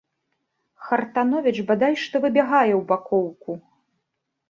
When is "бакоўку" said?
2.91-3.51